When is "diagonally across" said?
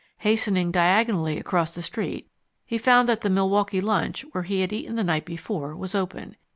0.71-1.75